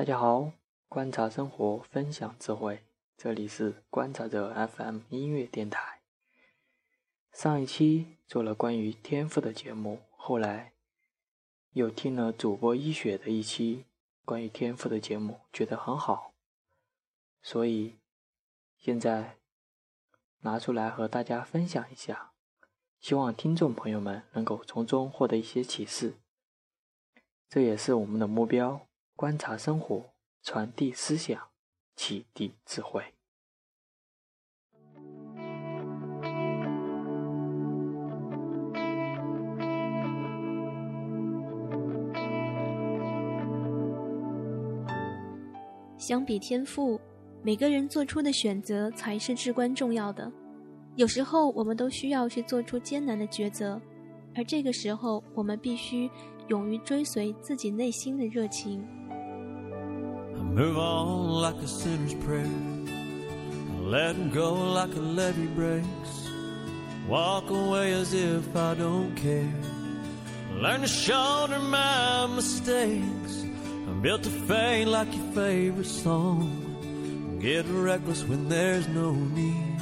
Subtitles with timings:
[0.00, 0.54] 大家好，
[0.88, 2.86] 观察生活，分享智慧，
[3.18, 6.00] 这里是观察者 FM 音乐电台。
[7.32, 10.72] 上一期做了关于天赋的节目，后来
[11.72, 13.84] 又听了主播一雪的一期
[14.24, 16.32] 关于天赋的节目，觉得很好，
[17.42, 17.98] 所以
[18.78, 19.36] 现在
[20.38, 22.32] 拿出来和大家分享一下，
[22.98, 26.14] 希望听众朋友们能够从中获得一些启示。
[27.50, 28.88] 这也是我们的目标：
[29.20, 31.38] 观察生活，传递思想，
[31.94, 33.04] 启迪智慧。
[45.98, 46.98] 相比天赋，
[47.42, 50.32] 每个人做出的选择才是至关重要的。
[50.96, 53.78] 有时候，我们都需要去做出艰难的抉择，
[54.34, 56.10] 而这个时候，我们必须。
[56.48, 58.84] 勇于追随自己内心的热情。
[60.50, 62.44] Move on like a sinner's prayer.
[63.78, 66.28] Let go like a levee breaks.
[67.06, 69.54] Walk away as if I don't care.
[70.54, 73.42] Learn to shoulder my mistakes.
[73.86, 77.38] I'm built to fade like your favorite song.
[77.40, 79.80] Get reckless when there's no need.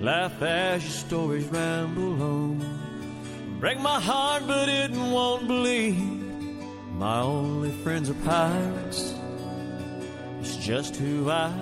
[0.00, 3.58] Laugh as your stories ramble on.
[3.60, 5.96] Break my heart, but it won't bleed.
[6.98, 9.13] My only friends are pirates.
[10.64, 11.52] Just who I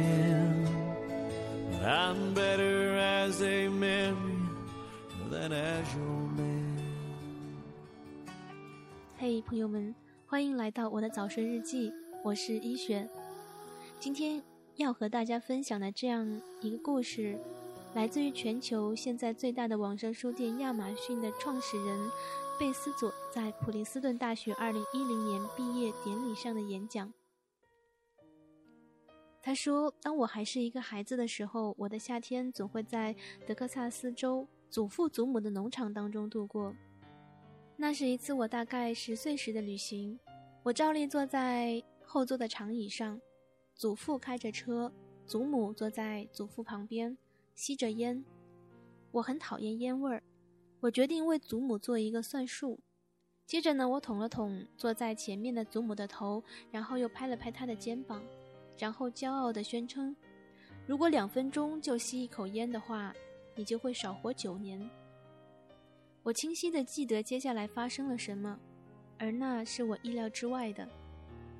[0.00, 0.66] am.
[1.84, 4.48] I'm better as a memory
[5.30, 6.80] than as your man.
[9.18, 11.92] 嘿，朋友们，欢迎来到我的早睡日记，
[12.24, 13.06] 我是一雪。
[14.00, 14.42] 今天
[14.76, 17.38] 要和大家分享的这样一个故事。
[17.92, 22.10] 来自于全球现在最大的网上书店亚马逊的创始人
[22.58, 27.12] 贝斯佐在普林斯顿大学2010年毕业典礼上的演讲。
[29.44, 36.72] 他说：“当我还是一个孩子的时候，我的夏天总会在德克萨斯州祖父祖母的农场当中度过。
[37.76, 40.16] 那是一次我大概十岁时的旅行。
[40.62, 43.20] 我照例坐在后座的长椅上，
[43.74, 44.92] 祖父开着车，
[45.26, 47.18] 祖母坐在祖父旁边。”
[47.54, 48.24] 吸着烟，
[49.10, 50.22] 我很讨厌烟味儿。
[50.80, 52.80] 我决定为祖母做一个算术。
[53.44, 58.22] 接着呢，我捅了捅坐在前面的祖母的头，然后又拍了拍她的肩膀，
[58.78, 60.14] 然后骄傲地宣称
[60.86, 63.14] ：“如果两分钟就吸一口烟的话，
[63.54, 64.88] 你就会少活九年。”
[66.22, 68.58] 我清晰地记得接下来发生了什么，
[69.18, 70.88] 而那是我意料之外的。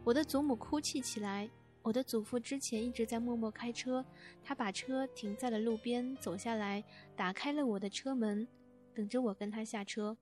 [0.04, 1.48] 我的祖母哭泣起来。
[1.84, 4.04] 我的祖父之前一直在默默开车，
[4.44, 6.84] 他把车停在了路边，走下来，
[7.16, 8.46] 打开了我的车门，
[8.94, 10.16] 等着我跟他下车。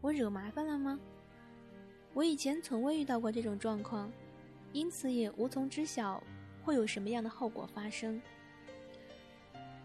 [0.00, 0.98] 我惹麻烦了吗？
[2.12, 4.10] 我以前从未遇到过这种状况，
[4.74, 6.20] 因此也无从知晓
[6.64, 8.20] 会有什么样的后果发生。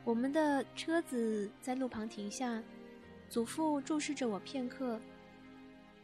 [0.04, 2.62] 我们的车子在路旁停下，
[3.30, 5.00] 祖父注视着我片刻，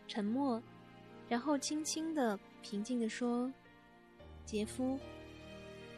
[0.08, 0.62] 沉默，
[1.28, 3.52] 然后轻轻的、平静的说。
[4.46, 5.00] 杰夫，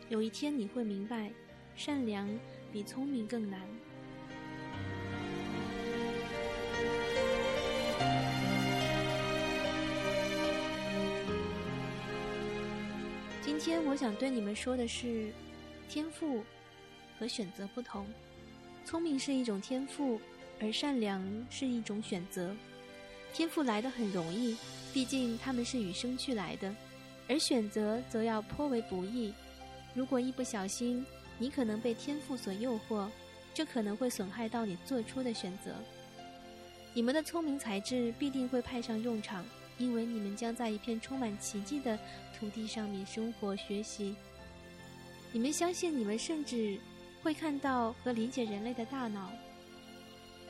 [0.08, 1.30] 有一天你会明白，
[1.76, 2.30] 善良
[2.72, 3.60] 比聪明更难。
[13.60, 15.34] 今天我想对你们说的是，
[15.90, 16.44] 天赋
[17.18, 18.06] 和选择不同。
[18.86, 20.22] 聪明是一种天赋，
[20.62, 22.56] 而善良是一种选择。
[23.34, 24.56] 天赋来的很容易，
[24.94, 26.72] 毕竟他们是与生俱来的。
[27.28, 29.34] 而选择则要颇为不易，
[29.96, 31.04] 如果一不小心，
[31.40, 33.10] 你可能被天赋所诱惑，
[33.56, 35.74] 这可能会损害到你做出的选择。
[36.94, 39.44] 你们的聪明才智必定会派上用场，
[39.80, 41.98] 因为你们将在一片充满奇迹的
[42.40, 44.16] 土地上面生活学习。
[45.32, 46.80] 你们相信，你们甚至
[47.22, 49.32] 会看到和理解人类的大脑。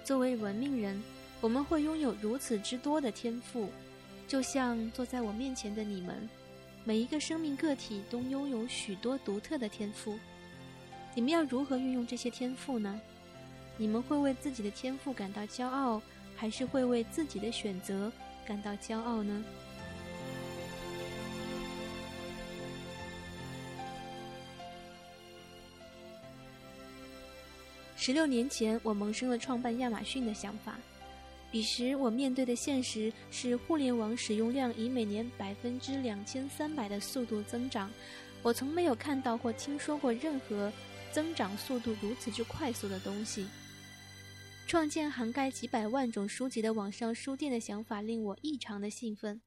[0.04, 1.02] 作为文明人，
[1.42, 3.70] 我们会拥有如此之多的天赋，
[4.28, 6.30] 就像坐在我面前的你们。
[6.84, 10.18] 每一个生命个体都拥有许多独特的天赋，
[11.14, 13.02] 你们要如何运用这些天赋呢？
[13.76, 16.02] 你们会为自己的天赋感到骄傲，
[16.36, 18.10] 还是会为自己的选择
[18.46, 19.44] 感到骄傲呢？
[28.08, 30.80] 十六年前，我萌生了创办亚马逊的想法。
[31.52, 37.92] 彼时，我面对的现实是互联网使用量以每年百分之两千三百的速度增长。
[38.42, 40.72] 我从没有看到或听说过任何
[41.12, 43.46] 增长速度如此之快速的东西。
[44.68, 49.42] 创建涵盖几百万种书籍的网上书店的想法令我异常的兴奋，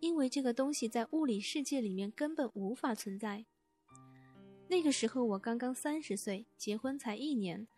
[0.00, 3.44] 因为这个东西在物理世界里面根本无法存在。
[4.70, 7.68] 那个时候我刚刚三十岁，结婚才一年。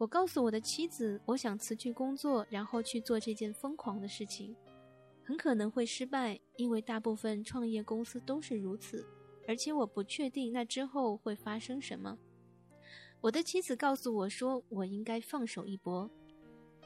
[0.00, 4.56] 我告诉我的妻子，我想辞去工作，然后去做这件疯狂的事情，
[5.22, 9.04] 很可能会失败，因为大部分创业公司都是如此。
[9.46, 12.16] 而且我不确定那之后会发生什么。
[13.20, 16.08] 我的妻子告诉我说，我应该放手一搏。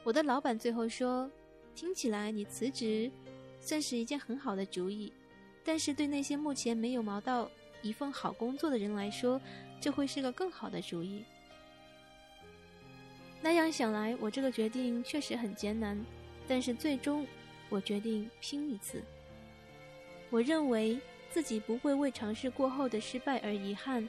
[0.03, 1.31] 我的老板最后说，
[1.73, 3.09] 听起来你辞职
[3.61, 5.13] 算是一件很好的主意，
[5.63, 7.49] 但是对那些目前没有谋到
[7.81, 9.39] 一份好工作的人来说，
[9.79, 11.23] 这会是个更好的主意。
[13.45, 16.03] 那样想来，我这个决定确实很艰难，
[16.47, 17.27] 但是最终
[17.69, 19.03] 我决定拼一次。
[20.31, 20.99] 我认为。
[21.31, 24.07] 自己不会为尝试过后的失败而遗憾，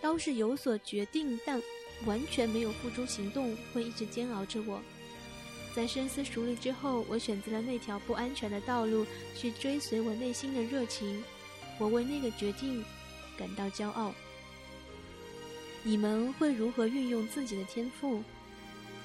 [0.00, 1.62] 倒是有所决定但
[2.06, 4.82] 完全没有付诸行动，会一直煎熬着我。
[5.72, 9.06] 在深思熟虑之后，我选择了那条不安全的道路，
[9.36, 11.22] 去追随我内心的热情。
[11.78, 12.84] 我为那个决定
[13.38, 14.12] 感到骄傲。
[15.84, 18.24] 你们会如何运用自己的天赋？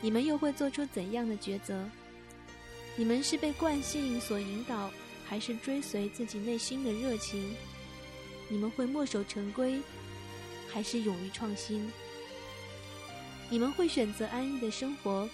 [0.01, 1.87] 你们又会做出怎样的抉择？
[2.95, 4.91] 你们是被惯性所引导？
[5.23, 7.55] 还是追随自己内心的热情，
[8.49, 9.79] 你们会墨守成规，
[10.69, 11.89] 还是勇于创新？
[13.49, 15.29] 你们会选择安逸的生活，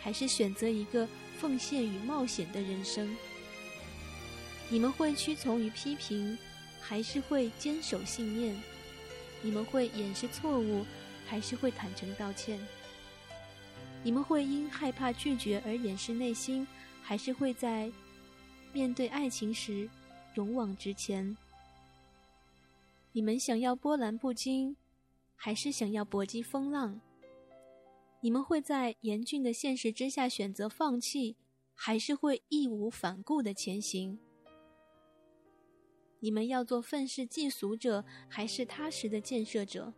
[0.00, 1.06] 还是选择一个
[1.38, 3.14] 奉献与冒险的人生？
[4.70, 6.38] 你们会屈从于批评，
[6.80, 8.58] 还是会坚守信念？
[9.42, 10.86] 你们会掩饰错误，
[11.26, 12.58] 还是会坦诚道歉？
[14.04, 16.66] 你们会因害怕拒绝而掩饰内心，
[17.02, 17.90] 还是会在？
[18.72, 19.88] 面对爱情时，
[20.34, 21.36] 勇往直前。
[23.12, 24.74] 你们想要波澜不惊，
[25.36, 27.00] 还是想要搏击风浪？
[28.20, 31.36] 你们会在严峻的现实之下选择放弃，
[31.74, 34.18] 还是会义无反顾的前行？
[36.20, 39.92] 你们要做愤世嫉俗者，还是踏实的建设者？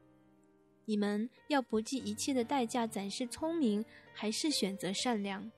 [0.86, 5.50] 你们要不计一切的代价展示聪明，还是选择善良？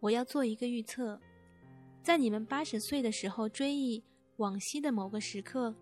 [0.00, 1.20] 我要做一个预测，
[2.02, 4.02] 在你们八十岁的时候追忆
[4.36, 5.74] 往昔的某个时刻，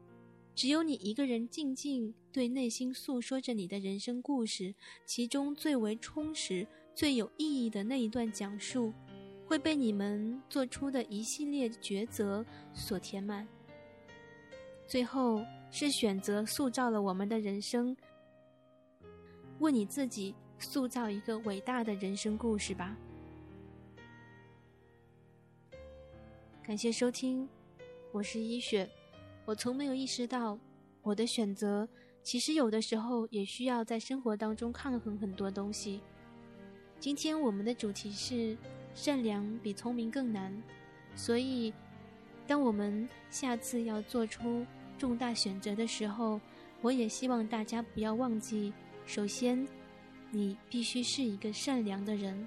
[0.55, 4.75] 只有你一个人静静对内心诉说着你的人生故事，
[5.05, 8.93] 其中最为充实、最有意义的那一段讲述，
[9.47, 13.47] 会被你们做出的一系列抉择所填满。
[14.87, 15.43] 最后
[15.75, 17.97] 是选择塑造了我们的人生，
[19.59, 22.95] 为你自己塑造一个伟大的人生故事吧。
[26.63, 27.49] 感谢收听，
[28.13, 28.87] 我是一雪。
[29.47, 30.59] 我从没有意识到，
[31.01, 31.89] 我的选择
[32.23, 36.03] 其实有的时候也需要在生活当中抗衡很多东西。
[37.01, 38.55] 今天我们的主题是
[38.95, 40.55] 善良比聪明更难，
[41.17, 41.73] 所以
[42.47, 44.67] 当我们下次要做出
[45.03, 46.41] 重大选择的时候，
[46.81, 48.73] 我也希望大家不要忘记，
[49.05, 49.67] 首先
[50.31, 52.47] 你必须是一个善良的人。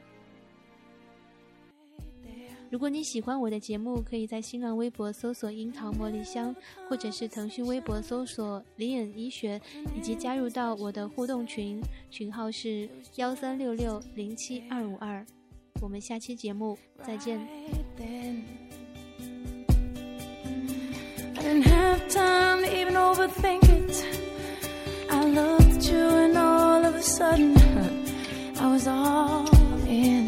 [2.71, 6.55] 如果你喜欢我的节目，可以在新浪微博搜索“樱桃茉莉香”，
[6.89, 9.59] 或者是腾讯微博搜索“灵眼医学”，
[9.93, 15.25] 以及加入到我的互动群，群号是幺三六六零七二五二。
[15.81, 17.45] 我们下期节目再见。
[23.15, 23.95] overthink it.
[25.09, 27.55] I looked at you and all of a sudden
[28.59, 29.47] I was all
[29.87, 30.25] in.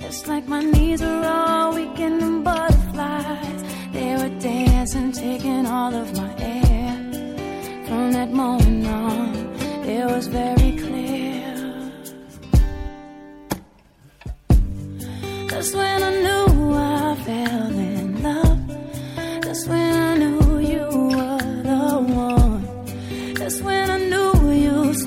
[0.00, 3.62] It's like my knees were all weak and butterflies.
[3.92, 6.94] They were dancing, taking all of my air.
[7.86, 9.28] From that moment on,
[9.94, 11.92] it was very clear.
[15.50, 16.41] That's when I knew.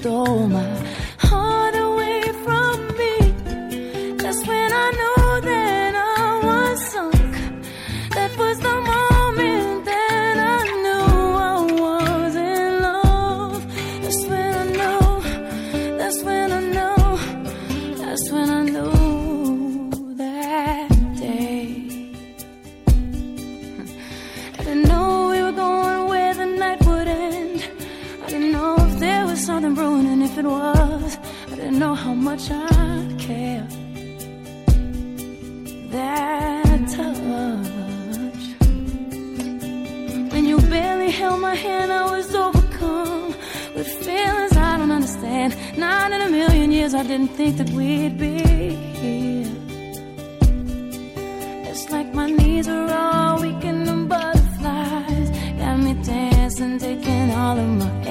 [0.05, 0.64] Stole my
[32.35, 33.67] much I care.
[35.89, 38.43] That touch.
[40.33, 43.27] When you barely held my hand, I was overcome
[43.75, 45.55] with feelings I don't understand.
[45.77, 48.39] Not in a million years, I didn't think that we'd be
[49.01, 49.51] here.
[51.69, 57.69] It's like my knees are all weak and butterflies got me dancing, taking all of
[57.81, 58.04] my